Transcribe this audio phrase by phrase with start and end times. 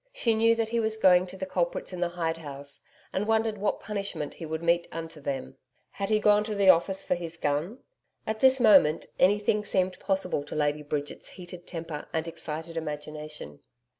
[0.13, 2.81] She knew that he was going to the culprits in the hide house,
[3.13, 5.57] and wondered what punishment he would mete unto them.
[5.91, 7.83] Had he gone to the office for his gun?
[8.25, 13.59] At this moment, anything seemed possible to Lady Bridget's heated temper and excited imagination.